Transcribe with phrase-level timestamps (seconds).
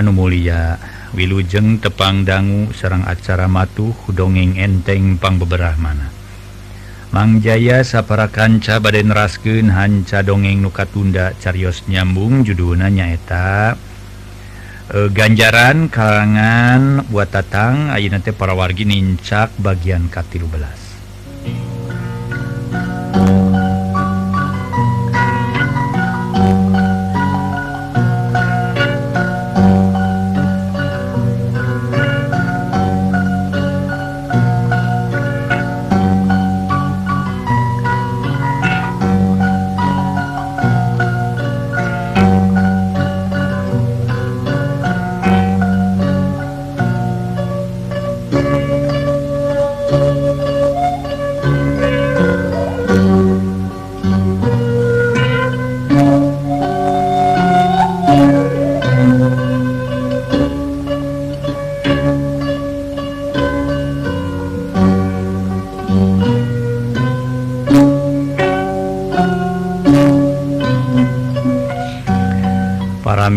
[0.00, 0.80] anu Mulia
[1.12, 6.08] Wiujeng tepang dangu Serang acara matuh dongeng entengpang beberapa mana
[7.10, 13.74] Mangjaya sapara kanca baden rasken hanca dongeng nuka tunda carios nyambung judulna nyaeta
[14.88, 20.79] e, ganjaran kalangan buat tatang ayeuna para wargi nincak bagian ka belas.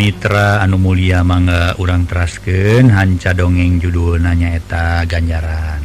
[0.03, 5.79] Mitra anu Mulia mangga urang terasken hanca dongeng judul nanyaeta ganjaran.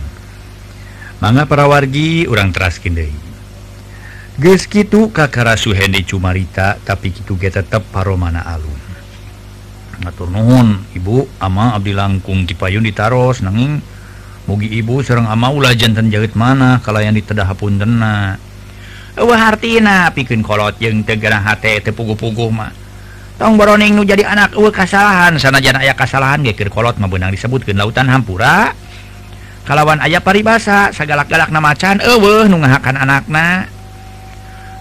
[1.22, 3.14] Mangga parawargi urang teraskin Dehi
[4.34, 8.82] Geskitu kakara Suhendi Cumarita tapi gitu ge tetep paromana alun.
[10.02, 13.78] Ngatur nuhun ibu ama Abdi langkung dipayun ditaros nanging
[14.50, 18.34] mugi ibu serrang ama ulah jantan jahit mana kalau yang ditedah pun dena
[19.14, 22.87] Wah hartina pikin kolot yang tegara hati tepugu-pugu mah.
[23.38, 27.70] tong boroneng nu jadi anak uh, kasalahan sana jana aya kasalahan gekirkolot membenang disebut ke
[27.72, 28.74] lautan hampura.
[29.62, 33.70] Kalawan ayah paribasa sagalak-galak na macan eueuh nu ngahakan anakna.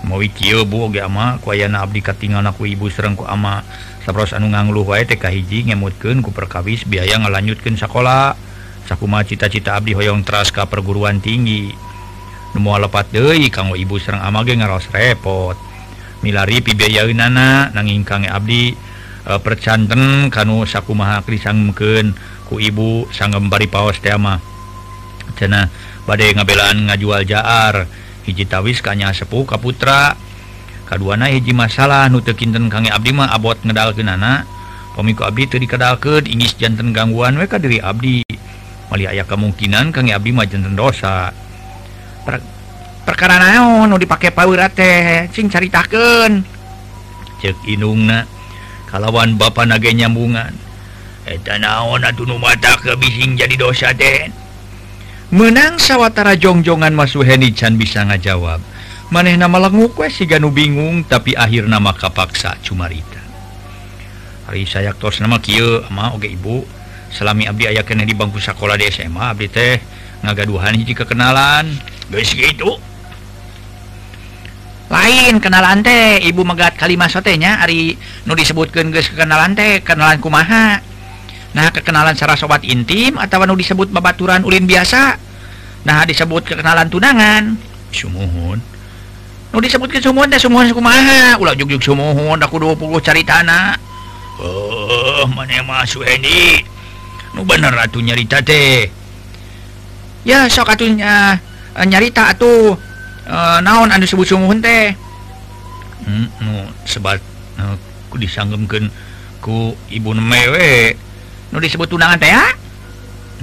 [0.08, 3.62] Mau kieu bu ge ama ku ayana abdi katingal ku ibu serengku ama.
[4.08, 8.34] Sabros anu ngangluh wae teh kahiji ngemutkeun ku perkawis biaya ngalanjutkeun sakola.
[8.88, 11.76] Sakuma cita-cita abdi hoyong teras ka perguruan tinggi.
[12.56, 15.67] Nu moal lepat deui kanggo ibu sereng ama ge ngaros repot.
[16.26, 18.74] milari pibiayaana nanging kange Abdi
[19.28, 22.16] e, percanten kanu saku sakkumaha Krisang mungkin
[22.48, 24.40] ku ibu sanggembari paos tema
[25.36, 25.68] cena
[26.08, 27.86] badai ngabelaan ngajual Jaar.
[28.28, 30.20] Hiji tawis kanya sepuh Kaputra
[30.88, 34.44] kaduana hiji masalah nu tekinten kange Abdi mah abot ngedal ke nana
[34.96, 38.28] pemiku Abdi teu ke ingis jantan gangguan we diri Abdi.
[38.88, 41.32] Mali aya kemungkinan kange Abdi mah jantan dosa.
[42.28, 42.57] Pra
[43.08, 46.44] perkara naon dipakai Power teh sing caritaken
[47.40, 48.28] cek inungna
[48.92, 50.52] kalawan ba naga nyambungan.
[51.28, 52.04] Etan naon
[52.40, 54.36] mata kebiing jadi dosa Den
[55.28, 58.64] menang sawwatara jongjongan masuk Heni Chan bisa ngajawab
[59.12, 63.20] maneh nama lengu kue si Ganu bingung tapi akhir nama kapaksa cumarita.
[64.48, 65.60] Hari saya tos nama Ky
[65.92, 66.64] ama Oke Ibu.
[67.12, 69.80] Selami Abdi ayaken di bangku sekolah di SMA Abdi teh
[70.24, 71.68] ngagaduhan hiji kekenalan.
[72.08, 72.80] Guys gitu.
[74.88, 80.80] lain kenalan teh Ibu megat kalimat sotenya Ari nu disebutkan guys kekenalan teh kenalan kumaha?
[81.52, 85.20] Nah kekenalan secara sobat intim atau nu disebut babaturan ulin biasa
[85.88, 87.56] nah disebut kekenalan tunangan.
[87.96, 88.60] Sumuhun.
[89.56, 91.40] Nu disebut ke sumuhun teh sumuhun kumaha?
[91.40, 93.88] Ulah juk-juk sumuhun aku 20 cari tanah
[94.42, 96.62] oh mana masuk ini
[97.34, 98.90] nu bener ratu nyarita teh.
[100.26, 101.34] Ya sok atuh eh,
[101.86, 102.87] nyarita atuh.
[103.28, 104.96] Uh, naon anu sebut sumuhun teh
[106.08, 107.20] hmm, nu sebat
[107.60, 107.78] nu, eh,
[108.08, 108.88] ku disanggemkeun
[109.44, 110.96] ku ibu mewe
[111.52, 112.48] nu disebut tunangan teh ya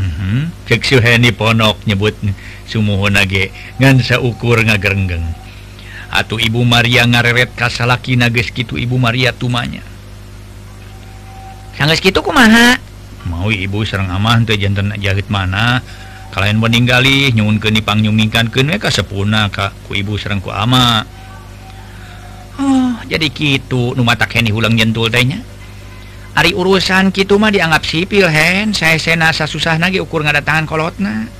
[0.01, 0.41] mm -hmm.
[0.65, 2.17] cek suheni ponok nyebut
[2.69, 5.25] sumuhun age ngan saukur ngagerenggeng.
[6.15, 9.83] Atuh ibu Maria ngareret kasalaki nages gitu ibu Maria tumanya.
[11.75, 12.79] Sanggeus kitu kumaha?
[13.27, 15.83] Mau ibu serang aman tuh jantan jahit mana.
[16.35, 21.07] kalian meninggali nyun kenipangnyuminkan ke mereka sepuna Ka ku ibu serengku ama.
[22.59, 25.39] Oh jadi gitu mata Kenni ulang jentul tehnya
[26.35, 28.75] Ari urusan gitu mah dianggap sipil hen.
[28.75, 31.31] Saya senasa susah nagi ukur ngada tangan kolotna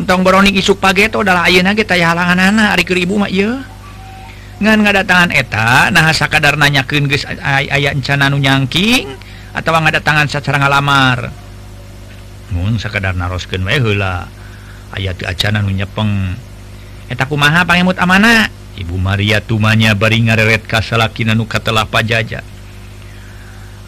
[0.00, 3.60] entong beronik isuk pageto adalah ayo nage taya halangan anak hari ke ibu mak ya
[4.56, 9.12] ngan ngada tangan eta nah sakadar nanyakeun geus aya encana nu nyangking
[9.52, 11.49] atawa ngada tangan secara ngalamar.
[12.78, 14.26] sekedar narosken wela
[14.94, 16.36] ayat keacanan menyepeng
[17.14, 18.50] takku maha pangemut amanah
[18.80, 22.40] Ibu Maria tumanya baring ngaret kasalakin anu katelah pajaja.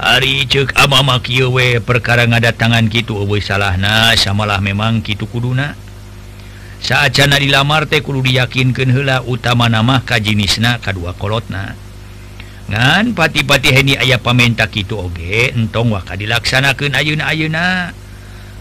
[0.03, 5.79] Ari cek ama kiwe perkara ngada tangan gitu oboy salahna samalah memang gitu kuduna.
[6.83, 11.79] Saatcana dilamar teh kudu diyakinkan hela utama nama ka jenisna kedua kolotna.
[12.67, 17.55] Ngan pati-pati heni ayah pamenta gitu oge entong waka dilaksanakan ayun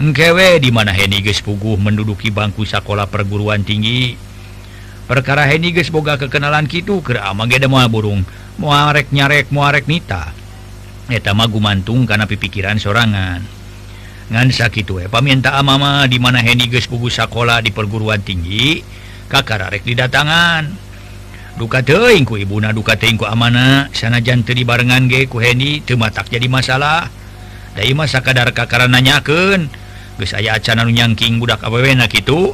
[0.01, 4.17] ngkewe di mana Heniges Puguh menduduki bangku sekolah perguruan tinggi.
[5.05, 8.25] Perkara Heniges boga kekenalan Kitu keramage mau burung.
[8.57, 10.33] Muarek nyarek muarek nita.
[11.05, 13.45] Etama gumantung karena pipikiran sorangan.
[14.31, 18.81] Ngansa gitu eh paminta mama di mana Heniges pugu sekolah di perguruan tinggi
[19.29, 20.89] kakak rarek didatangan.
[21.59, 23.35] Duka teingku ibu na duka teingku ku
[23.93, 27.11] sana jante di barengan ge ku Heni tematak jadi masalah.
[27.75, 29.80] Dari masa kadar kakara nanyaken nanyakeun
[30.25, 32.53] saya acan nyangking budak awenak itu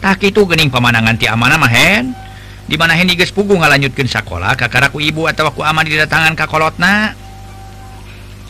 [0.00, 2.12] tak itu gening pemanangan tiamana mahen
[2.66, 7.14] dimana Henndi guys pugu ngalanjutkan sekolah kakaraku ibu atauku aman didatangan kakolotna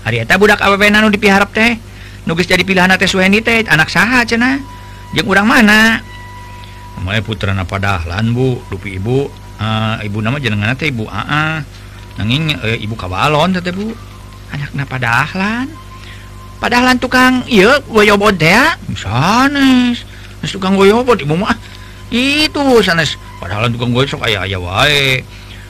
[0.06, 1.76] harita budak awenan dipiharap teh
[2.26, 4.58] nugis jadi pilihan teh Suhenite anak sah cena
[5.14, 6.03] je kurang mana?
[7.00, 9.29] Mulai putrana padahlan Bu dupi ibu.
[9.56, 11.64] Uh, ibu nama jenengan teh ibu a
[12.20, 13.94] nanging uh, ibu kawalon teh Bu.
[14.53, 15.86] Anak na padahlan.
[16.58, 17.44] padahalan tukang
[17.91, 18.38] goyobot
[18.97, 20.03] sanes.
[20.47, 21.56] Tukang goyobot ibu mah?
[22.12, 23.19] Itu sanes.
[23.43, 25.25] Padahalan tukang goyobot sok aya aya wae.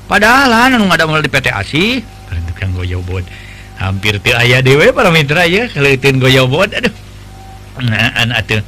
[0.06, 1.85] Padahalan anu ada mulai di PT ASI
[2.56, 3.27] tukang goyobot
[3.77, 6.94] hampir teu ayah dewe para mitra ya kaleuteun goyobot aduh.
[7.85, 8.62] Nah anak tuh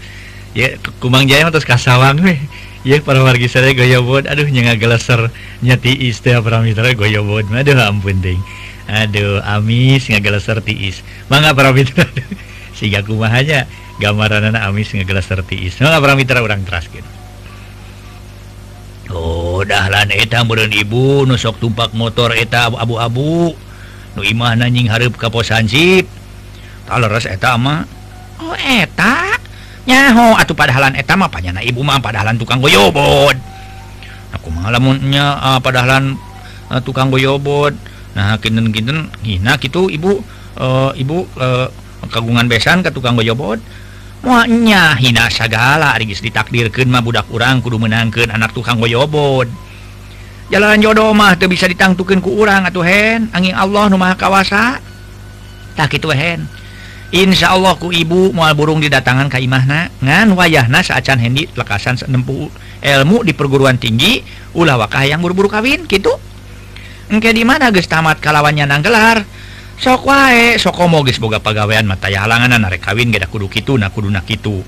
[0.53, 2.37] ya kumang jaya terus kasawang weh.
[2.85, 5.33] Ya para wargi saya goyobot aduh nyengaga laser
[5.65, 8.43] nyati istri para mitra goyobot aduh ampun ding.
[8.89, 12.09] Aduh amis ngagelaser tiis mangga para mitra.
[12.77, 13.69] Sehingga kumahanya
[14.01, 17.05] gambaran anak amis ngagelaser tiis mangga para mitra orang teraskin
[19.09, 23.57] Oh dahlan eta meureun ibu nusok tumpak motor eta abu-abu.
[24.17, 26.05] Nu imah nanying hareup ka pos hansip
[26.85, 27.89] taleres eta mah.
[28.45, 29.37] Oh eta?
[29.89, 33.37] Nyaho atau padahalan etam apanya na ibu mah padahalan tukang goyobot.
[34.37, 36.21] Aku mengalamunnya uh, ah, padahalan
[36.69, 37.73] uh, tukang goyobot
[38.17, 40.25] nah kinten-kinten hina gitu ibu
[40.61, 41.69] uh, ibu uh,
[42.09, 43.61] kagungan besan ke tukang gojobot.
[44.19, 49.47] Muanya hina segala rigis ditakdirkan mah budak kurang kudu menangkan anak tukang goyobot
[50.49, 53.29] jalan jodoh mah tuh bisa ditangtukan ku urang atau hen.
[53.37, 54.81] Angin Allah nu maha kawasa.
[55.77, 56.49] Tak itu hen.
[57.09, 62.53] Insya Allah ku ibu mual burung didatangan kaimahna ngan wayahna saacan hendi lekasan senempu
[62.85, 64.21] ilmu di perguruan tinggi
[64.53, 66.13] ulah wakah yang buru-buru kawin gitu
[67.09, 69.25] Engke di mana guys tamat kalawannya nang gelar?
[69.81, 74.13] Sok wae sokomo guys boga pagawean mata halanganan narek kawin geda kudu kitu na kudu
[74.13, 74.61] na kitu.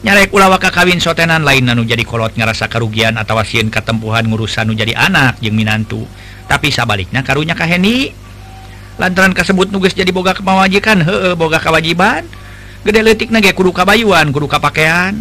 [0.00, 4.64] Nyarek ulah waka kawin sotenan lain nanu jadi kolot ngerasa kerugian atau wasien ketempuhan ngurusan
[4.64, 6.08] nu jadi anak jeung minantu.
[6.48, 8.16] Tapi sabaliknya karunya kaheni.
[8.96, 12.24] Lantaran kasebut nugas jadi boga kemawajikan heeh boga kewajiban
[12.88, 15.12] gede letik nage kudu kabayuan kudu kapakaian.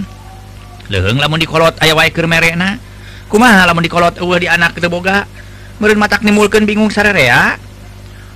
[0.88, 2.80] Leheng lamun dikolot aya wae keur merena
[3.28, 5.28] kumaha lamun dikolot eueuh di anak teu boga?
[5.80, 7.56] me matak nimulkan bingung sarerea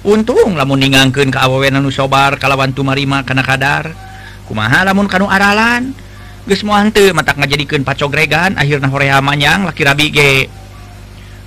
[0.04, 3.96] untung lamun ningangken ke anu sobar kalawan tumarima karena kadar.
[4.44, 5.96] Kumaha lamun kanu aralan?
[6.44, 10.48] Gesmuante mata ngajadikan pacogregan akhirnya Korea manyang laki rabi ge.
[10.48, 10.50] G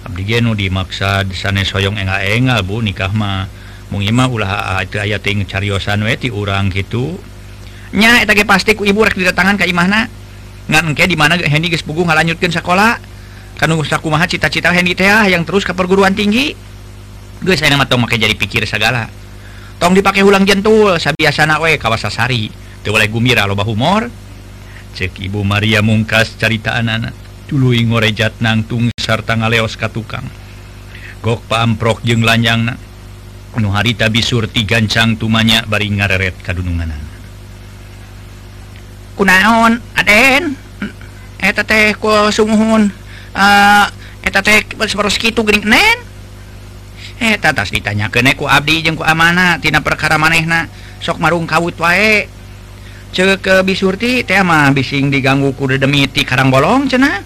[0.08, 3.48] Abdigenu dimaksa sanes soyong enga-engal Bu nikah mah.
[3.92, 7.20] Mungima ulah itu aya ting cariosan weti urang gitu
[7.94, 10.10] nya eta ge pasti ku ibu rek didatangan ka imahna.
[10.66, 12.98] Ngan engke di mana Hendy geus pugu ngalanjutkeun sakola.
[13.56, 16.52] kankumaha cita-cita Henita ah, yang terus ke perguruan tinggi
[17.40, 19.08] guys saya tong make jadi pikir segala
[19.80, 22.52] tong dipakai ulang jentul sabiasana we kawasasari
[22.84, 24.06] teu boleh gumira loba humor.
[24.96, 27.12] Cek ibu Maria mungkas carita anak
[27.44, 30.24] tuluy ngorejat nangtung sarta ngaleos ka tukang.
[31.20, 32.78] Gok paamprok jeung lanjangna.
[33.60, 37.06] Nu harita bisur tigancang tumanya bari ngareret kadunungan
[39.16, 40.52] kunaon aden?
[41.40, 42.92] Eh, Eta teh ku sumuhun
[43.36, 43.84] Eh,
[47.20, 50.68] eh, atas ditanya keku Abdi jengku amanatina perkara manehna
[51.04, 52.28] sok marung kawut wae.
[53.12, 57.24] Ce ke bisurti tema bising diganggu kuda demiti Karang bolong cena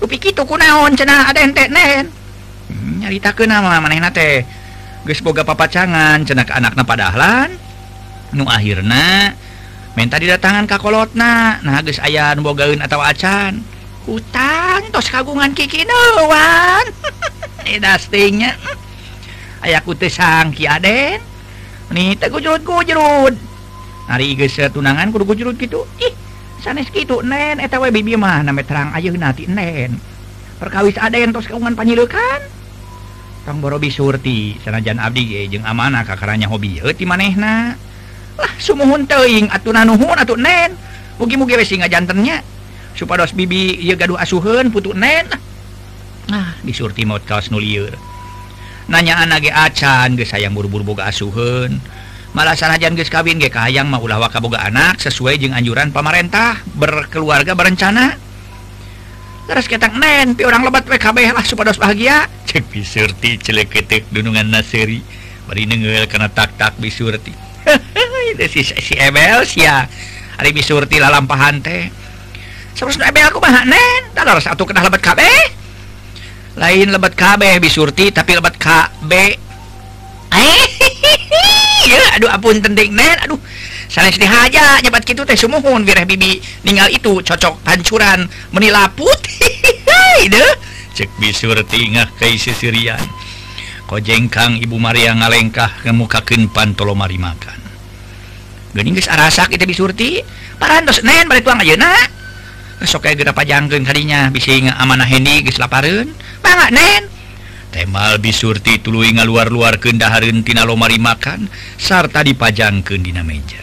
[0.00, 4.44] lupi itu kunaon cena ada ente hmm, nyarita ke nama manehna teh
[5.04, 7.48] guys boga papacangan cenak anaknya padahlan.
[8.36, 9.36] Nu akhirnya
[9.96, 13.60] minta didatangan kakolotna nah aya ayahan bogaun atau acan.
[14.08, 16.40] hutang tos kagungan kikiwannya
[19.64, 21.20] ayaku sang Kiaden
[21.90, 22.16] nih
[22.86, 23.34] jerud
[24.10, 24.34] hari
[24.72, 26.14] tunangan kudu jerud gitu ih
[26.60, 27.58] sanes gitu nen.
[27.58, 29.96] Eta bibi mah name terang ayo nanti nen.
[30.60, 32.60] Perkawis ada yang tos kagungan panyilukan
[33.48, 37.72] tong borobi surti sanajan abdi ge jeung amanah kakaranya hobi heuti manehna.
[38.36, 40.76] Lah sumuhun teuing atuh nanuhun atuh nen.
[41.16, 41.88] Mugi-mugi we singa
[42.98, 45.26] supados bibi gaduh asuhan putu nen.
[46.30, 46.54] Nah.
[46.62, 48.10] Disurti maut kaos nuliur
[48.90, 51.78] nanyaan nage acan ge sayang buru-buru boga asuhan
[52.34, 56.58] malah sanajan geus kawin ge kayang mah ulah waka boga anak sesuai jeung anjuran pemerintah
[56.74, 58.18] berkeluarga berencana.
[59.46, 62.26] Terus ketang nen pi orang lebat WKB lah supados bahagia.
[62.46, 65.02] Cek bisurti celek ketek dunungan naseri.
[65.50, 67.34] Bari nengeul kana tak-tak bisurti
[68.54, 69.82] si, si Ebel sia
[70.38, 71.90] hari bisurti lalampahan teh.
[72.80, 75.20] terus aku mah nen tadar satu kena lebat KB
[76.56, 79.12] lain lebat KB bisurti tapi lebat KB
[81.92, 83.36] ya aduh apun tenting aduh
[83.90, 88.22] Sanes dihaja nyebat gitu teh sumuhun bireh bibi ninggal itu cocok pancuran
[88.54, 89.18] menilaput
[90.32, 90.52] deh.
[90.94, 93.02] Cek bisurti ngah ke Sirian
[93.90, 97.58] kojengkang Ibu Maria ngalengkah kemukakan pantolo mari makan.
[98.78, 100.22] Gening geus arasak itu bisurti
[100.54, 102.19] parantos nen balik tuang ayeuna.
[102.84, 107.02] soke genapa janggen kadinya bisi amanah Hendy Gislaparun banget Nen
[107.70, 111.46] temal bisurti tuluy ngaluar-luar kendahareun kendaharuntina lomari makan
[111.78, 113.62] sarta dipajangkeun Dina meja.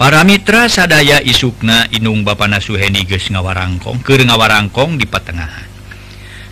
[0.00, 5.68] Para Mitra sadaya isukna Inung Bapana Suheni geus ngawarangkong keur ngawarangkong di patengahan.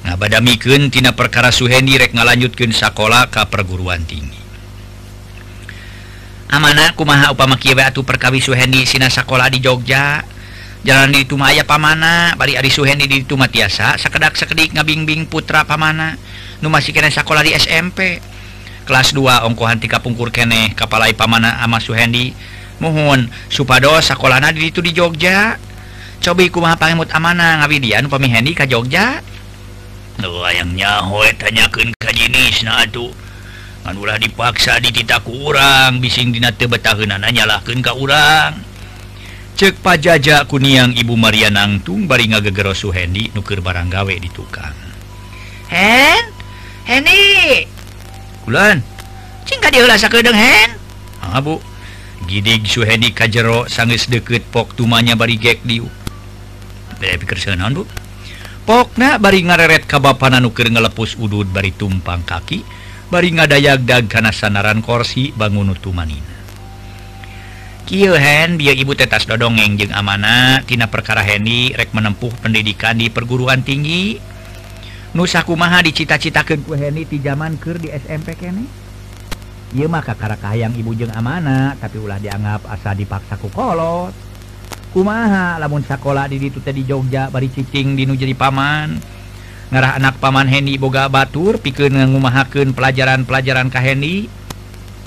[0.06, 4.38] Ngabadamikeun tina perkara Suheni rek ngalanjutkeun sakola ka perguruan tinggi.
[6.46, 10.22] Amanahku kumaha upama kieu atuh perkawi Suheni Sina sakola di Jogja?
[10.86, 16.14] jalan di Tumaya pamana bari Ari Suhendi di Tuma tiasa sekedak sekedik ngabingbing putra pamana.
[16.62, 18.22] Nu masih kena sekolah di SMP
[18.86, 22.30] kelas 2 ongkohan tika pungkur kene kapalai pamana ama Suhendi
[22.78, 25.58] mohon supados sekolahna di itu di Jogja.
[26.22, 29.18] Coba kumaha pangemut amana ngabidian upami Hendi ka Jogja.
[30.22, 33.10] Yang nyahoe tanyakeun ka jenis na atuh.
[33.82, 38.75] Anulah dipaksa dititaku urang bising dina teu betaheunana nyalahkeun ka urang.
[39.56, 44.76] cek pajaja kuniang Ibu Maria nangtung bari ngagegero Suhendi barang gawe di tukang.
[45.72, 46.24] Hen?
[46.84, 47.64] Hendi
[48.44, 48.84] Kulan
[49.48, 50.76] Cingka diulah sakedeng Hen?
[51.24, 51.56] Ah bu.
[52.28, 55.88] Gidig Suhendi kajero sangis deket pok tumanya bari gek diu.
[57.00, 57.84] Beda pikir senaon bu.
[58.68, 62.60] Pokna bari ngareret kabapanan nuker ngelepus udud bari tumpang kaki
[63.06, 66.35] Bari ngadayag dag kana sanaran korsi bangun tumanina.
[67.86, 74.18] Kihen bio ibu tetas dodongeng jeung amanatina perkara Hendy rek menempuh pendidikan di perguruan tinggi.
[75.14, 78.66] Nusa kumaha dicita-citakan ku Hendy ti zaman Ker di SMP kene?
[79.70, 84.10] Ia maka karakahang ibu jeung amana tapi ulah dianggap asa dipaksa ku kolot.
[84.90, 88.98] Kumaha lamun sekolah did itu di Jogja bari cicing dinu jadi paman.
[89.70, 94.26] Ngarah anak paman Hendy boga Batur pikeun ngumahakeun pelajaran-pelajaran Ka Hendy.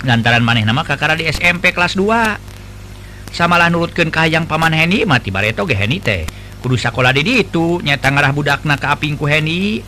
[0.00, 2.49] Lantaran maneh nama kakara di SMP kelas 2
[3.30, 6.28] samalah nurutkan Kahang Paman Heni mati bareto ge Heni teh.
[6.60, 9.80] Kudu sekolah di itu nyata ngarah budakna keapingku Heni.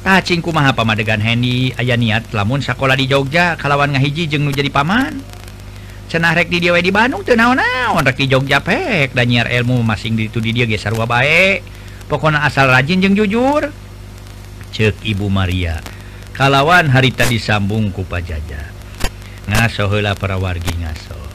[0.00, 1.74] Tacingku maha pamadegan Heni.
[1.74, 5.18] Aya niat lamun sekolah di Jogja kalawan ngahiji jeng nu jadi paman.
[6.10, 9.12] Cenah rek di dia di Bandung teu naon-naon rek di Jogja pek.
[9.12, 11.58] Dan nyiar ilmu masing di itu di dia geus sarua bae.
[12.06, 13.70] Pokona asal rajin jeng jujur.
[14.70, 15.82] Cek Ibu Maria
[16.40, 18.72] kalawan harita disambung ku pajaja
[19.44, 21.29] ngaso heula parawargi ngaso.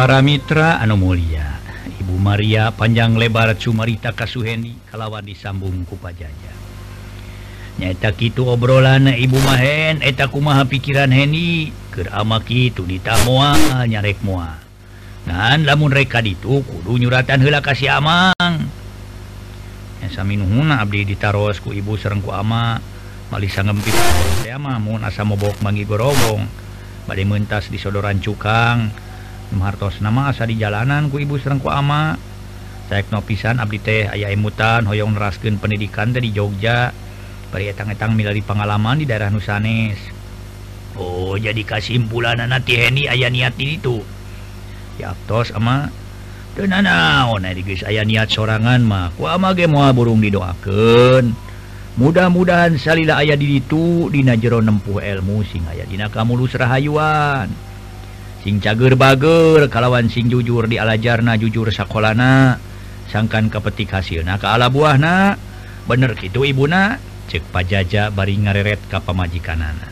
[0.00, 1.60] para Mitra Anomulia
[2.00, 6.56] Ibu Maria panjang lebar Sumarita Kasuheni kalawan disambung kupajaja
[7.76, 11.76] nyata gitu obrolan Ibu Mahen eta kumaha pikiran Heni?
[11.92, 14.56] Keramaki itu ditmoa nyarek mua
[15.28, 18.72] dan lamun reka itu kudu nyuratan hela kasih amang.
[20.00, 22.80] Minuhuna Abdi ditarosku ibu serengku ama.
[23.28, 23.92] Malisa ngempit
[25.04, 26.48] asa mobok mangi gorobong.
[27.04, 29.09] Badai mentas di sodoran cukang.
[29.50, 32.14] Mahartos nama asa di jalanan ku ibu serengku ama.
[32.90, 36.90] Tekno pisan Abdi teh aya emutan Hoong rasken pendidikan dari Jogja.
[37.50, 39.98] Perang-etang milari pengalaman di daerah Nusanes.
[40.94, 44.02] Oh jadi kesimpulan nanti Heni aya niat itu
[44.98, 45.90] yatos ama.
[46.54, 49.14] Saya niat sorangan mah.
[49.94, 51.50] Burung didoaken
[51.98, 57.50] mudah-mudahan salila ayah di itu Dina jero nempuh elmu sing ayadina kamu lu Lurahayuan
[58.40, 62.56] sing cager bager kalawan sing jujur di alajarna jujur sakolana
[63.12, 65.36] sangkan kepetik hasil hasilna ke ala buah na
[65.84, 66.96] bener gitu ibuna
[67.30, 69.86] cek pajaja bari ngareret ka pamajikanana.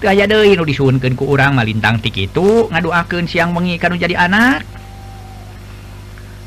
[0.00, 4.16] Teu aya deui nu disuunkeun ku urang malintang tik itu ngaduaken siang bengi kanu jadi
[4.16, 4.64] anak.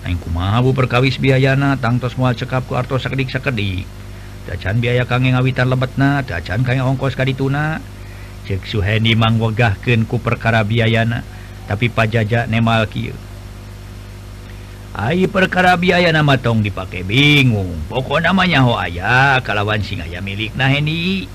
[0.09, 3.85] Aing kumaha perkawis biayana tangtos moal cekap ku artos sekedik sakedik.
[4.49, 7.77] Dacan biaya kange ngawitan lebet na dacan kange ongkos kadituna,
[8.43, 11.23] cek Suheni manggogahken ku perkara biayana
[11.67, 13.15] tapi pajaja nemal Ky
[14.93, 17.81] Hai perkara biaya nama tong dipakai bingung.
[17.89, 21.25] Pokok namanya ho aya kalawan sing aya milik naheni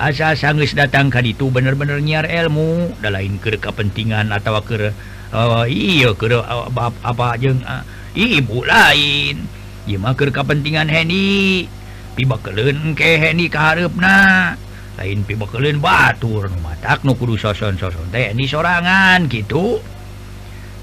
[0.00, 4.96] asa sanggus datang kali itu bener-bener nyiar ilmu dan lain ke kepentingan atau ke
[5.36, 6.72] oh, iyo ke uh, oh,
[7.04, 7.84] apa aja uh,
[8.16, 9.44] ibu lain.
[9.84, 11.68] Imak ke kepentingan Heni.
[12.16, 14.56] Tiba kelen ke Heni keharep nah
[14.96, 19.80] lain pi pibekelin batur matak nu kudu soson soson teh ini sorangan gitu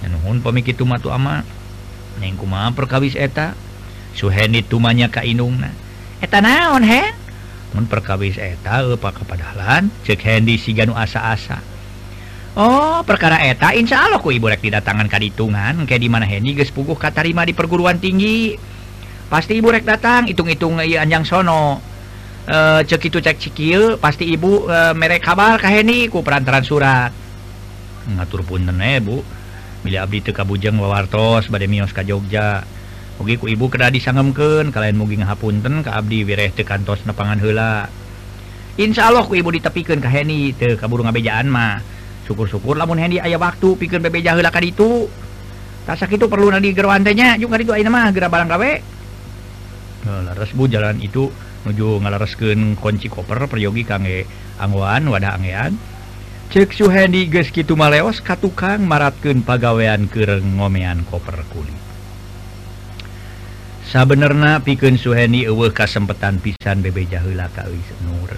[0.10, 1.44] nuhun hun pemikir tuh matu ama.
[2.20, 3.56] Neng kumaha perkawis eta.
[4.14, 5.74] Suheni tumanya ka inung na.
[6.22, 7.02] Eta naon he?
[7.74, 11.58] Mun perkawis eta apa kepadalan cek hendi si ganu asa-asa.
[12.54, 16.70] Oh perkara eta insya Allah ku ibu rek didatangan kaditungan kayak di mana Hendi geus
[16.70, 18.54] puguh katarima di perguruan tinggi.
[19.26, 21.82] Pasti ibu rek datang hitung-hitung iya anjang sono.
[22.44, 27.16] Eh, e, cek itu cek cikil pasti ibu e, merek kabar kaheni ku perantaran surat.
[28.04, 29.24] Ngatur pun tene eh, bu.
[29.88, 32.68] Milih abdi teu kabujeng wawartos bade mios ka Jogja.
[33.20, 37.88] Mugi ku ibu kedah disangemkeun kalian mugi ngahapunten ka abdi wireh teu kantos nepangan heula.
[38.76, 41.80] Insya Allah ku ibu ditepikeun ka Heni teu kaburu ngabejaan mah.
[42.28, 45.08] Syukur-syukur lamun Heni aya waktu pikeun bebeja heula ka ditu.
[45.84, 48.72] Tak itu perlu nadi gerwantenya juga ditu ayeuna mah geura barang gawe.
[50.04, 51.32] Nah, laras bu jalan itu
[51.64, 54.28] nuju ngalaraskeun kunci koper peryogi kangge
[54.60, 55.76] angwan wadah angean.
[56.54, 61.82] Cek Suhendi geus kitu maleos ka tukang maratkeun pagawean keur ngomean koper kulit.
[63.90, 67.66] Sabenerna pikeun Suhendi eueuh kasempetan pisan bebe jaheula ka
[68.06, 68.32] Nur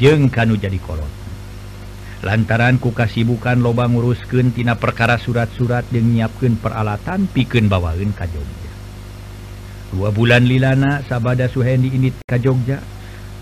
[0.00, 1.10] jeung kanu jadi kolot.
[2.22, 8.61] Lantaran ku kasibukan loba nguruskeun tina perkara surat-surat jeung nyiapkeun peralatan pikeun bawaeun ka jomblo
[9.92, 12.80] dua bulan Lilana Sabada Suhendi ini Ka Jogja.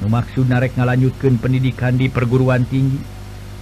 [0.02, 2.98] Memaksud narek ngalanjutkan pendidikan di perguruan tinggi.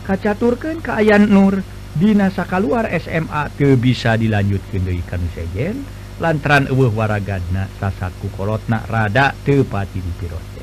[0.08, 1.60] Kacaturkan keayaan Nur
[1.98, 5.82] Dinasaka keluar SMA ke bisa dilanjutkan deikan sejen.
[6.22, 10.62] Lantaran uh warragadna sasaku kolotna rada tepati di pirote.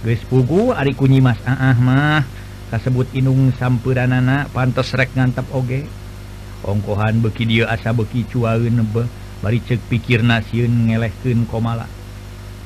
[0.00, 2.24] Gespugu Ari kunyi Mas Ahmah
[2.72, 5.84] kasebut inung sampuran anak pantes rek ngantap oge.
[6.64, 9.04] Ongkohan beki dia asa beki cuaun nebe
[9.40, 11.88] bari cek pikir nasun ngelehken komala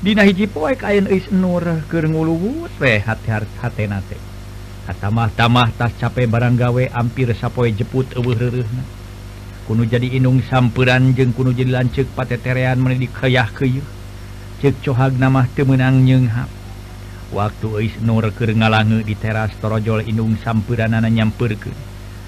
[0.04, 4.02] Dina hiji poek kain is nur keluwu sehatmah
[5.00, 8.12] tamah tamah tas capek barang gawe ampir sappoe jeput
[9.64, 13.86] kuno jadi inung sampuran jeng kuno jadi lancek pateterian menedik kayah keyuh
[14.60, 16.52] cek cohag nama temenang nyenghap
[17.32, 21.72] waktu is nur ke ngalange di teras torojol inung samperan anak nyamperke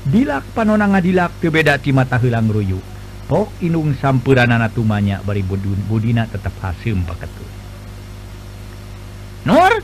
[0.09, 2.96] dilak panona ngadilak kebeda ti mata hilang ruyuk
[3.27, 7.47] pok inung sampuraana tumanya bari budun budina tetap hasil paketu
[9.47, 9.79] Nur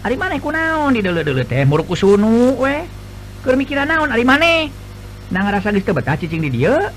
[0.00, 1.60] hari mana ku naon di dulu dulu teh?
[1.68, 2.88] Muruk kusunu weh.
[3.44, 4.72] Kemikiran naon hari mana?
[5.28, 6.88] Nah ngerasa geus teu betah cicing di dia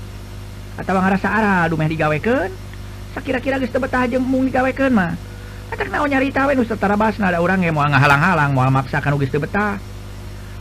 [0.80, 2.48] atau ngerasa arah aduh meh digawekeun?
[3.12, 5.20] Sakira-kira geus teu betah jeung mung digawekeun mah?
[5.68, 9.20] Atak naon nyarita we nu setara basna ada orang yang eh, mau ngahalang-halang mau maksakan
[9.20, 9.76] geus teu betah.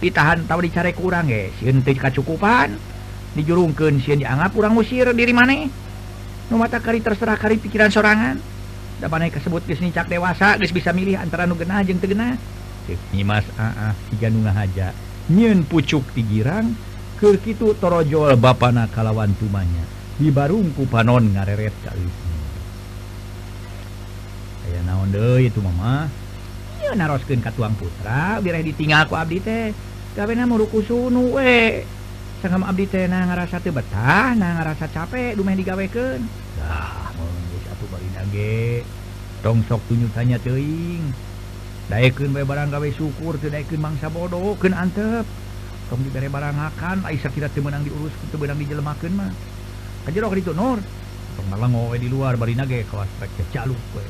[0.04, 2.97] Ditahan tahu dicari kurang ge eh, sieun teu kacukupan
[3.36, 5.68] dijurungken si dianggap kurang musir diri maneh
[6.56, 8.40] mata kari terserah kari pikiran sorangan.
[8.98, 12.40] Dapat naik kesebut geus cak dewasa guys bisa milih antara nu genah jeung teu genah?
[13.60, 14.96] Ah, ah, tiga nu ngahaja.
[15.28, 16.72] Nyeun pucuk ti girang
[17.20, 19.84] keur kitu torojol bapana kalawan tumanya.
[20.18, 22.08] Di barungku panon ngareret kali
[24.68, 26.12] saya naon deui itu mama?
[26.84, 29.72] Ieu naroskeun ka tuang putra bireh ditinggal ku abdi teh.
[30.18, 31.86] Gawe na muruku sunu we.
[32.38, 36.22] sangam abdi teh na ngarasa teu betah na ngerasa capek dumeh digaweken
[36.62, 37.34] dah mun
[38.34, 38.86] geus
[39.42, 41.14] tong sok tunyutanya teuing.
[41.88, 45.24] Daekeun bae barang gawe syukur teu mangsa bodoh keun antep.
[45.88, 49.32] Tong dibere barang akan ai sakira teu diurus itu benang dijelemakeun mah.
[50.04, 50.84] Kajero itu nur.
[51.40, 54.04] Tong malengo we di luar bari nage kawas rek cecalup we.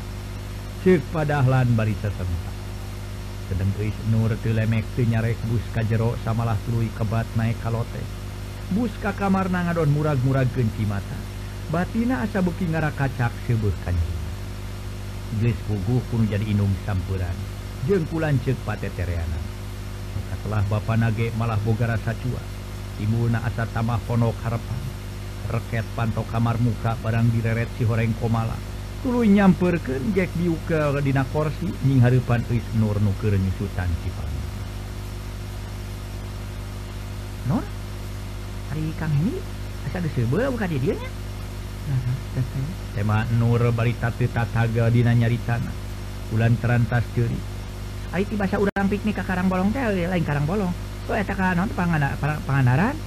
[0.81, 2.56] Ceuk padahlan bari satempat
[3.47, 3.71] sedang
[4.11, 8.03] nurnyarek bus ka jero samalah turui kebat naik kalote
[8.75, 11.19] bus ka kamar na ngadon murag-murag genci mata
[11.71, 14.17] batina asa buki ngara kacak sebuh kanji
[15.35, 17.35] geus puguh pun jadi inung sampuran.
[17.85, 19.43] Jeung kulanceuk patetereanan.
[20.15, 22.41] Maka telah bapa nage malah boga rasa cua.
[23.03, 24.81] Imuna asa tamah ponok harapan
[25.47, 28.76] reket pantok kamar muka barang direret si horeng komala.
[29.07, 34.27] tulu nyammperkan Jack diuka Bukadina korsi nying hapan Is Nur nuker nyusutan sifat
[37.47, 37.63] Nur
[38.67, 39.39] hari Kang ini
[39.87, 41.09] asa disebel bukan dia dianya?
[42.99, 45.71] Tema Nur barita tetaga dina nyaritana
[46.27, 47.39] bulan terantas curi
[48.27, 50.73] tiba bahasa urang piknik ke Karang Bolong teh lain Karang Bolong.
[51.07, 52.97] So eta kanon pangandaran?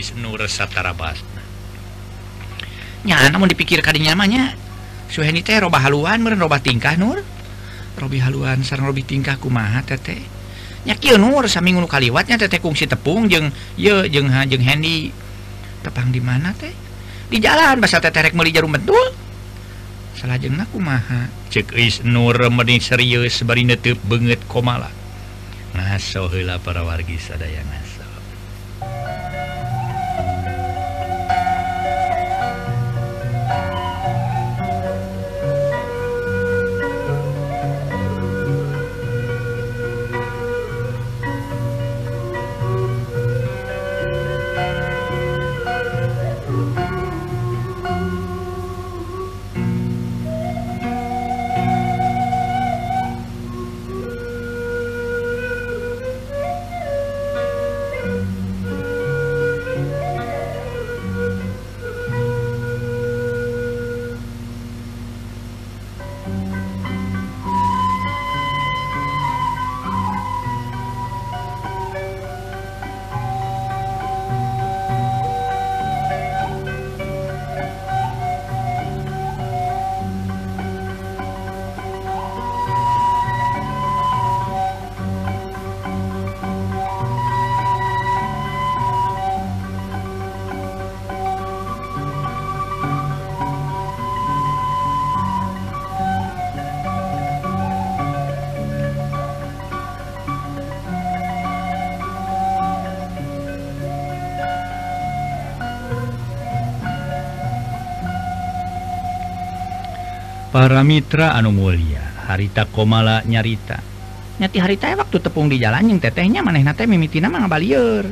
[0.00, 0.32] Wisnu
[3.04, 4.56] nya namun dipikir tadinyamanya
[5.12, 7.20] Suheni teh robah haluan meroba tingkah Nur?
[8.00, 10.24] Robi haluan sarang Robi tingkah kumaha teteh
[10.88, 15.12] nya kieu Nur sami ngunu kaliwatnya teteh kungsi tepung jeung ye jeung ha jeung Hendy
[15.84, 16.72] tepang di mana teh
[17.28, 19.12] di jalan basa teteh rek meuli jarum betul.
[20.16, 21.28] Salah jeung kumaha?
[21.52, 24.88] Cek is Nur meni serius bari neueup banget komala
[25.76, 27.89] ngaso heula para wargi sadayana.
[110.50, 113.78] para Mitra Anu Mulia harita komala nyarita.
[114.42, 118.10] Nyati harita waktu tepung di jalan yang tetehnya maneh nate mimiti nama ngabalieur.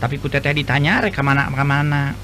[0.00, 2.14] Tapi ku teteh ditanya reka mana ke mana?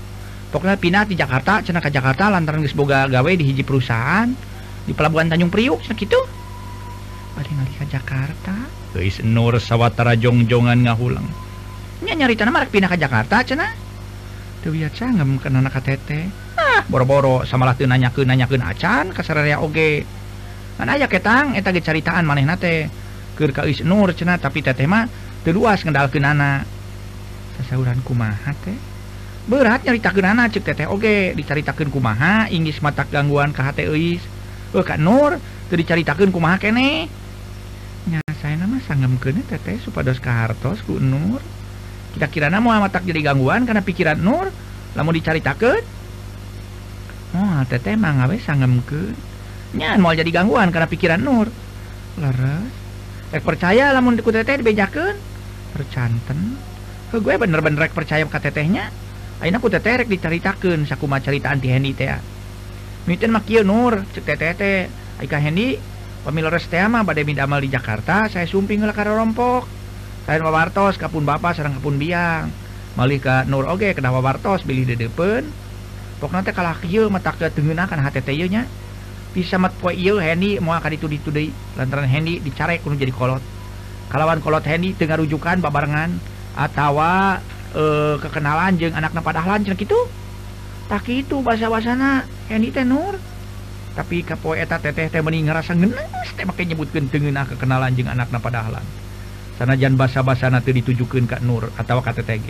[0.51, 4.31] Pokoknya pindah di Jakarta cenah ke Jakarta lantaran geus boga gawe di hiji perusahaan
[4.87, 6.19] di pelabuhan Tanjung Priuk cenah kitu.
[7.37, 8.55] Bari ngali ka Jakarta.
[8.97, 11.29] Geus nur sawatara jongjongan ngahulang.
[12.03, 13.73] Nya nyarita mah rek pindah ke Jakarta cenah.
[14.65, 16.46] Teu wiat sanggem kenana ka teteh.
[16.87, 20.07] boro-boro samalah nanyaken nanyaken acan kasaraya oge.
[20.77, 22.87] Kan aya ketang eta ge caritaan manehna teh
[23.37, 25.09] keur ka Is Nur cenah tapi teteh mah
[25.43, 26.63] teu luas ngendalkeun ana
[27.59, 28.77] sasauran kumaha teh?
[29.49, 34.21] Berat nyaritakeun ana cek teteh oge dicaritakeun kumaha inggis mata gangguan ka hate euis.
[34.77, 35.41] Eueuh ka Nur
[35.73, 37.09] teu dicaritakeun kumaha keneh
[38.07, 41.41] nya saena mah sanggemkeun teteh supados ka hartos ku Nur.
[42.13, 44.53] Kira-kira nama matak jadi gangguan karena pikiran Nur
[44.93, 45.96] lamun dicaritakeun
[47.35, 49.17] oh teteh mah ngawe sanggemkeun
[49.75, 51.53] nya mau jadi gangguan karena pikiran Nur.
[52.17, 52.73] Leres.
[53.35, 55.17] Rek percaya lamun ku teteh dibejakeun.
[55.75, 56.57] Percanten
[57.13, 58.89] ke gue bener-bener rek percaya ka tetehnya.
[59.43, 62.09] Ayeuna ku teteh rek dicaritakeun sakumaha carita anti Hendy teh
[63.07, 64.79] miteun mah kieu Nur cek teteh teh.
[65.21, 65.77] Ai ka Hendy
[66.25, 69.69] pamileres teh mah bade midamel di Jakarta saya sumping heula ka rompok.
[70.25, 72.49] Saya wawartos kapun bapak sareng kapun biang.
[72.97, 75.66] Malih ka Nur oge kena wawartos bilih dedepeun
[76.19, 78.65] pokoknya teh kalah kieu mah tak tengenakan HTT ieu nya.
[79.37, 83.13] Bisa mat poe ieu Hendy moal ka ditu ditu deui lantaran Hendy dicarek kudu jadi
[83.13, 83.45] kolot.
[84.09, 86.17] Kalawan kolot Hendy teu ngarujukan babarengan
[86.57, 87.41] atawa
[87.77, 87.83] e,
[88.23, 89.99] kekenalan jeung anakna padahlan cenah kitu.
[90.89, 93.21] Tak kitu basa-basana Hendy teh nur.
[93.93, 97.93] Tapi ka poe eta teteh teh meni ngerasa ngenes teh make nyebutkeun teu ngeunah kekenalan
[97.93, 98.85] jeung anakna padahlan
[99.57, 102.41] sanajan basa-basana teu ditujukeun ka Nur atawa ka teteh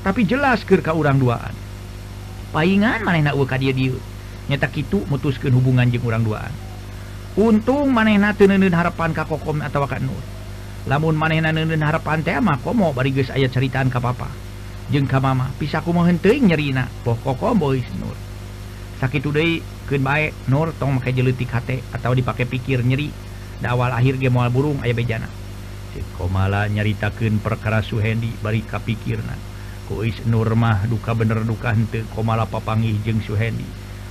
[0.00, 1.67] tapi jelas keur ka urang duaan.
[2.54, 3.96] paingan manehna eueuh ka dieu dieu
[4.48, 6.50] nyata kitu mutuskeun hubungan jeung urang duaan.
[7.38, 10.24] Untung manehna manena tenenun harapan kakokom atawa ka Nur.
[10.88, 14.26] Lamun manena nenun harapan mah komo bari geus aya caritaan ka papa.
[14.90, 18.16] Jeung ka mama pisah kumaha teuing nyerina poh kokom boys Nur.
[18.98, 23.12] Sakitu deui keun bae Nur tong make jeleutik hate atau dipake pikir nyeri.
[23.62, 25.28] Da awal akhir ge moal burung aya bejana.
[25.94, 29.36] Cik komala nyaritakeun perkara Suhendi bari kapikirna
[29.88, 33.64] kuis Nurmah duka bener dukante komala papangi jeung suhendi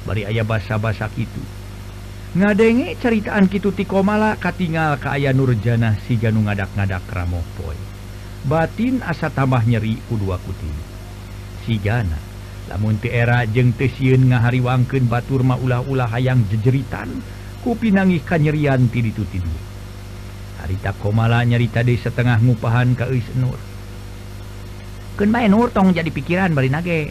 [0.10, 1.40] bari aya basa-basa itu
[2.34, 7.78] ngadenge ceritaan Kitu ti komala katingal ka aya Nurjanah si Ganu ngadak-ngadak ramopoy
[8.50, 10.74] batin asa tambah nyeri kedua kuti
[11.62, 12.18] si jana
[12.74, 17.22] lamun ti era jeung teu sieun ngahari batur Baturma ulah-ulah hayang jejeritan
[17.62, 19.46] kupi nangih kanyerian ti ditu dituti
[20.58, 23.77] harita komala nyarita di setengah ngupahan ka Eus Nur.
[25.26, 27.10] main nurtong jadi pikiran bari nage.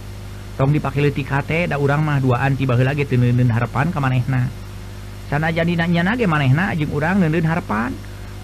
[0.54, 4.46] Tong dipakai letik hate da urang mah duaan tiba lagi tenun harapan ke manehna.
[5.26, 7.90] Sana jadi nanya nage manehna jeung urang nenun harapan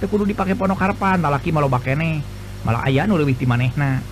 [0.03, 2.21] tekudu dipakai ponok harapan lalaki malah bakene
[2.67, 4.03] malah ayah nu lebih ti manehna.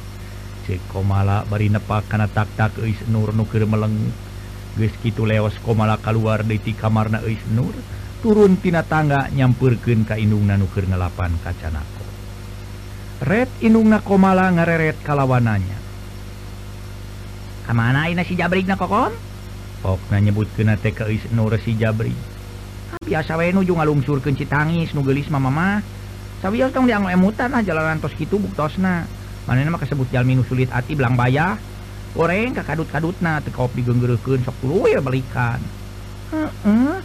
[0.65, 4.15] Cek komala bari nepak kana tak tak eis nur nu keur meleng.
[4.79, 7.75] Geus kitu leos komala kaluar deui ti kamarna eis nur.
[8.23, 12.00] Turun tina tangga nyampurkeun ka indungna nu keur ngelapan kacana.
[13.21, 15.77] Red inung na komala ngareret kalawananya.
[17.69, 19.13] Kamana ina si Jabrig na kokon?
[19.85, 22.17] Pok na nyebut kena teh keis nur si Jabrig.
[22.91, 25.77] Ah, biasa wae nu jeung alungsurkeun si tangis nu geulis mama mah.
[26.41, 29.05] Sawios tong dianggo emutan ah jalanan tos kitu buktosna.
[29.45, 31.61] Manehna mah kasebut jalmi nu sulit ati belang bayah.
[32.17, 35.61] Goreng ka kadut-kadutna teu kaop digeunggeurekeun sok luwe balikan.
[36.33, 36.49] Heeh.
[36.65, 36.99] Uh -uh.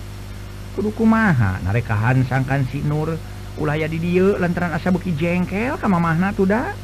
[0.80, 3.20] Kudu kumaha narekahan sangkan si Nur
[3.56, 6.76] ulah ya di dia lantaran asa beki jengkel kam mahna tuda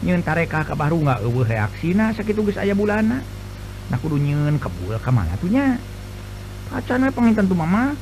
[0.00, 3.20] nyentareka ke baru nggak eueuh reaksina sakit tugas aya bulana.
[3.90, 5.76] Nah kudu nyeun kebul ka mana tunya
[6.70, 7.98] acana pengintan tuh mama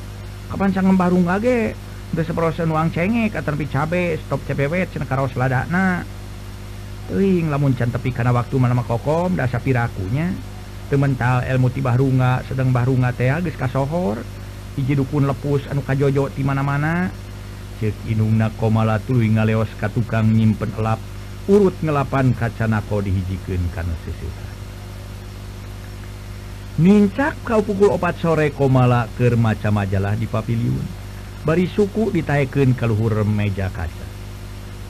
[0.53, 1.61] kapan sang baru nggak ge?
[2.09, 6.01] Udah seprosen uang cengek atau cabe stop cpw cina karos ladana
[7.09, 10.29] Ting lamun can tepi karena waktu malam kokom dasa pirakunya
[10.93, 14.21] temental ilmu ti bahrunga sedang bahrunga teh geus kasohor
[14.77, 17.09] hiji dukun lepus anu kajojo di mana-mana.
[17.79, 20.99] cek inungna komala tuluy ngaleos ka tukang nyimpen elap
[21.47, 24.47] urut ngelapan kacanako dihijikeun kana sesuhan
[26.79, 30.87] Nincak kau pukul opat sore komala ke maca majalah di papiliun
[31.43, 34.07] bari suku ditaikeun ka luhur meja kaca.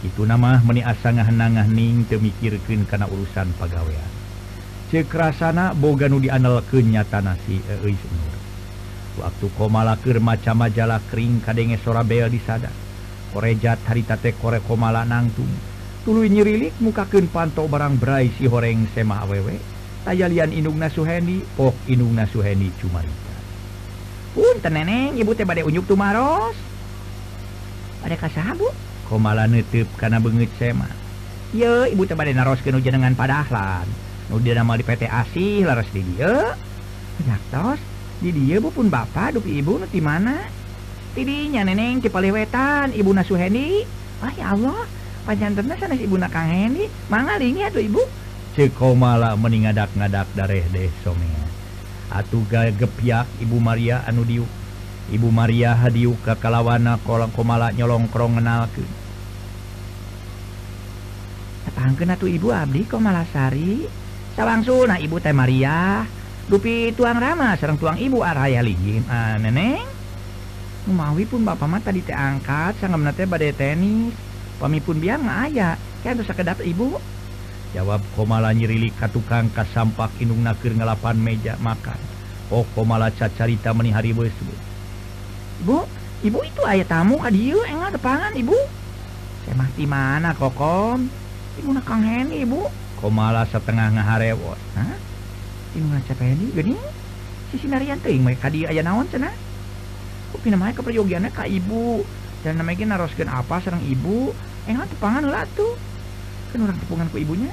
[0.05, 4.19] Itu nama meni asangah-nangah ning temikirkeun kana urusan pagawean
[4.89, 8.38] cek rasana boga nu diandalkeun nyata nasi eh, eis nur
[9.17, 12.69] waktu komala komalakir maca majalah kering kadenge sora bel disada
[13.33, 15.49] korejat haritate kore komala nangtung
[16.05, 19.57] tulu nyirilik mukakeun panto barang berai si horeng sema awewe
[20.05, 23.35] tayalian indungna suheni pok indungna suheni cumarita
[24.37, 26.53] punten neneng ibu teh bade unyuk tumaros
[27.99, 28.69] bade kasaha bu.
[29.09, 30.85] Komala netep kana beungeut sema
[31.49, 33.89] ye ibu teh bade naroskeun dengan padahlan
[34.29, 36.53] nu dia nama di PT Asih laras di dia.
[37.19, 37.81] Nyaktos,
[38.19, 40.35] di dia bu pun Bapak dupi Ibu nu di mana?
[41.15, 43.87] Tidinya neneng ke Paliwetan Ibu na suhendi
[44.19, 44.83] Wah ya Allah
[45.23, 48.01] panjantan sana si Ibu Nakang Heni mangalingi atuh Ibu.
[48.59, 51.47] Ceko malah meningadak-ngadak dareh deh somea
[52.11, 54.51] Atuh gagepiak Ibu Maria anu diuk
[55.09, 58.91] Ibu Maria hadiuk ke kalawana kolang komala nyolongkrong ngenalkeun
[61.71, 63.87] Tepangkeun atuh Ibu abdi komalasari
[64.35, 66.03] Sawangsul nah Ibu teh Maria.
[66.49, 69.05] Dupi tuang rama sareng tuang ibu araya linggih.
[69.05, 69.85] Ah, neneng.
[70.89, 74.17] Numawi pun bapak mah tadi teh angkat sangamna teh bade tenis.
[74.57, 75.77] Pami pun biar nggak aya.
[76.01, 76.97] Kan tuh sakedap ibu.
[77.77, 82.01] Jawab komala nyirilik ka tukang kasampak indungna keur ngelapan meja makan.
[82.49, 84.33] Oh komala cacarita meni hari beus.
[85.61, 85.85] Ibu,
[86.25, 88.57] ibu itu aya tamu ka dieu enggak depangan ibu.
[89.45, 91.13] Saya mah mana kokom?
[91.61, 92.65] Ibu na Kang Heni ibu.
[92.97, 94.57] Komala setengah ngaharewos.
[94.73, 95.08] Hah?
[98.69, 99.05] aya naon
[100.85, 102.05] peryogian Ka ibu.
[102.39, 104.31] Dan namanya naroskan apa serang ibu.
[104.65, 105.75] Eh, Enak tepangan lah tuh
[106.49, 107.51] kan orang tepungan ke ibunya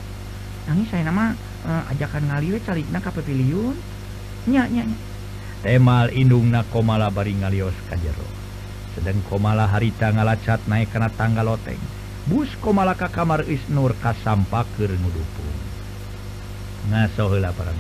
[0.65, 1.37] nangis saya nama
[1.69, 3.77] uh, eh, ajakan ngaliwe calikna ka pepiliun
[4.49, 4.89] nya nya
[5.61, 8.25] temal indungna komala bari ngalios ka jero
[8.97, 11.81] sedang komala harita ngalacat naik kana tangga loteng
[12.27, 15.59] bus komala ka kamar isnur kasampakeun ngudupung.
[16.91, 17.79] Ngasoheula parang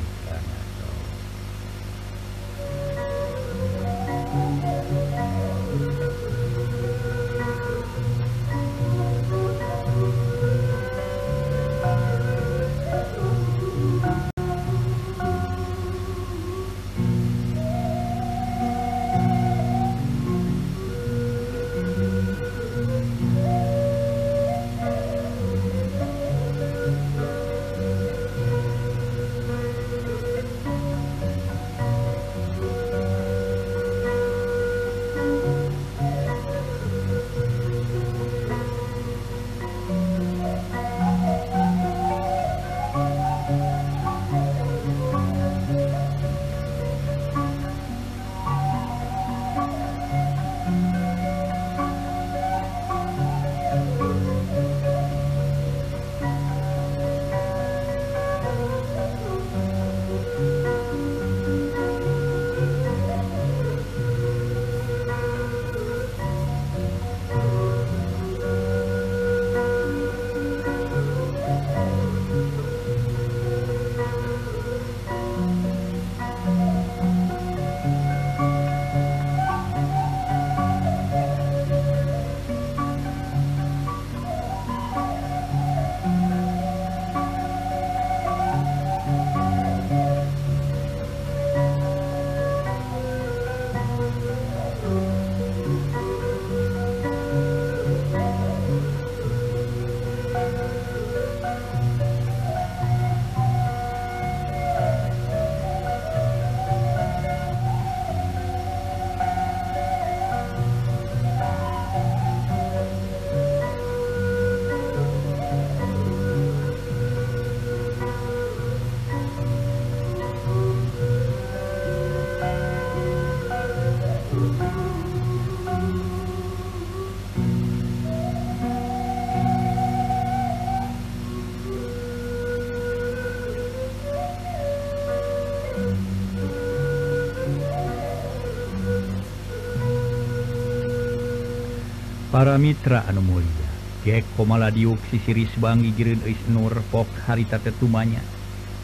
[142.37, 143.71] para Mitra Anu Mulia
[144.05, 148.21] Gek komala diuk sisiris Bangi Girin Is Nur pok harita tetumanya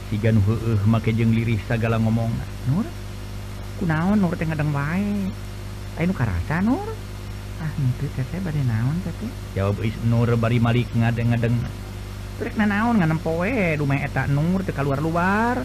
[0.09, 2.33] sigan heueuh make jeung lirih sagala ngomong.
[2.73, 2.89] Nur?
[3.77, 5.29] Kunaon Nur teh ngadeng wae?
[6.01, 6.97] Lain nu karasa Nur?
[7.61, 9.13] Ah henteu teh bade naon teh
[9.53, 11.61] jawab Is Nur bari malik ngadeng-ngadeng.
[12.41, 13.77] Rek nanaon nganem poe?
[13.77, 15.61] Dumeh eta Nur teu kaluar-luar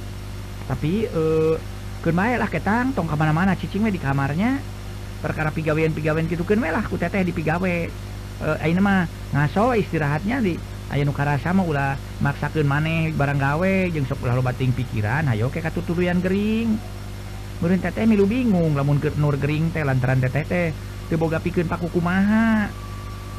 [0.67, 1.55] tapi eh
[2.03, 4.59] keun bae lah ketang tong ka mana-mana cicing we di kamarnya.
[5.19, 7.75] perkara pigawean-pigawean gitukan melah ku teteh di pigawe.
[8.37, 10.55] E, mah ngaso istirahatnya di
[10.87, 15.59] Ayo nukara sama ulah maksakan maneh barang gawe jeung sok ulah bating pikiran ayo ke
[15.59, 16.79] katuturuyan gering.
[17.59, 20.71] Murin teteh milu bingung lamun ke nur gering teh lantaran teteh teh
[21.11, 22.71] teboga pikeun paku kumaha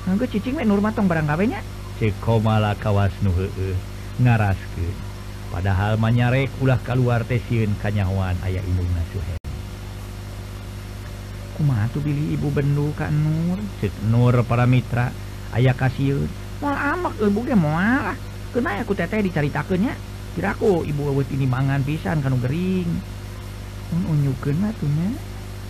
[0.08, 1.64] Angge cicing we nur matong barang gawenya?
[1.96, 3.76] Ceko malah kawas nu heueuh
[4.20, 4.96] ngaraskeun
[5.48, 9.37] padahal manyarek ulah kaluar teh sieun kanyahoan aya indungna suhe
[11.58, 13.58] kumatu pilih ibu bendu Ka Nur?
[13.82, 15.10] Cek Nur para Mitra
[15.50, 16.22] ayaah kasir
[16.62, 18.16] eh,
[18.54, 19.92] kena aku tete dicaritakannya
[20.38, 23.18] kiraku ibu awet ini mangan pisan kanu Gering.
[23.88, 25.10] Unyu kena tuhnya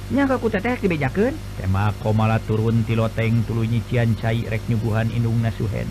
[0.09, 5.89] nyaku teteh dibejaken tema komala turun ti loteng tulu nyician cai rek nyuguhan Indung Nasuhen.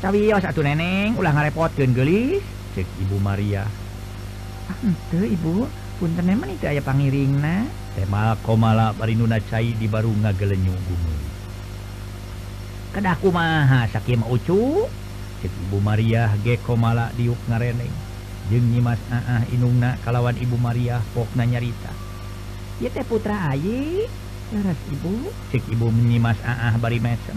[0.00, 3.64] Cawiyo satu neneng ulah ngarepotkeun gelis cek Ibu Maria.
[4.64, 4.80] Ah,
[5.20, 5.68] ibu,
[6.00, 7.83] punten emang itu aya pangiringna.
[7.94, 10.74] tema komala Baruna cai di baru ngagelenyu
[12.94, 14.86] Keku maha Sakim Ucu
[15.42, 17.90] cek Ibu Maria ge komala diuk ngareneng.
[18.48, 21.90] Jeung Nyimas Aah Inungna kalawan Ibu Maria Pokna nyarita.
[22.78, 24.06] Ye teh putra Ayi
[24.54, 25.32] Naras Ibu.
[25.50, 27.36] Cek Ibu Nyimas Aah bari mesem.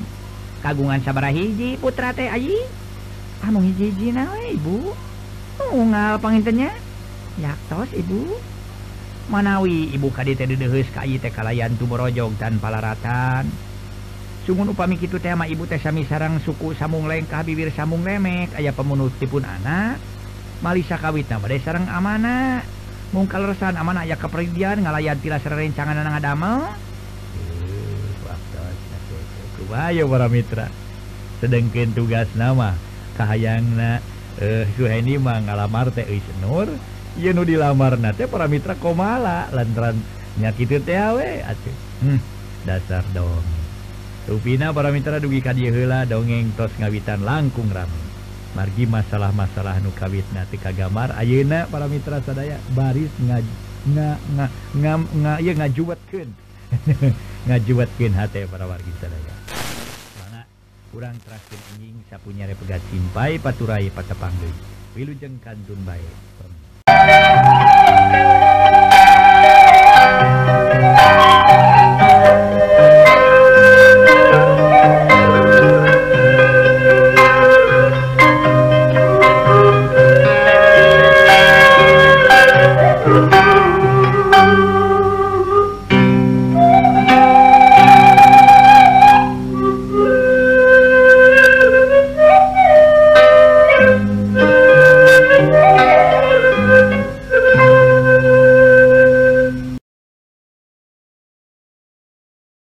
[0.61, 2.63] Kagungan sabara hiji putra teh Ayi.
[3.41, 4.93] Kamu hiji-hiji nawe Ibu.
[5.57, 6.71] Tunggal pangintennya
[7.41, 8.38] yaktos Ibu.
[9.28, 13.47] manawi ibu kadite dedeheus ka ieu teh kalayan tuborojog dan palaratan.
[14.47, 18.71] Summun upami itu tema ibu teh sami sarang suku samung lengkah bibir samung lemek aya
[18.71, 19.99] pemunut tipun anak
[20.63, 22.65] Malisa kawitna bade sarang amanah
[23.13, 26.73] mung kaleresan amanah aya kepergian ngalayan tilas rencangan anak damel.
[27.38, 27.78] Eh,
[29.67, 30.71] Ayo para mitra.
[31.43, 32.73] Sedangkan tugas nama.
[33.19, 33.99] Kahayangna
[34.38, 36.71] eh Suheni mah ngalamar teh Isnur
[37.18, 41.18] Yenu dilamar nate para Mitra komala lantarannyakitu TW
[42.05, 42.20] hmm,
[42.61, 43.41] dasar dong.
[44.30, 48.05] Rupina para Mitra dugi kadihla dongeng tos ngawitan langkung rame.
[48.53, 53.53] Margi masalah-masalah nu nukawit nate kagamar Ayeuna para Mitra sadaya baris ngaji
[53.97, 54.45] nga nga
[54.78, 56.30] nga nga ieu ngajuwetkeun
[57.49, 59.34] ngajuwetkeun hate para wargi sadaya.
[60.22, 60.45] Mana
[60.93, 64.53] kurang terakhir anjing sapunya repegat simpai paturai patepang deui.
[64.93, 66.05] Wilujeng kantun bae.